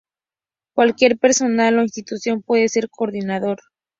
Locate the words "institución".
1.83-2.41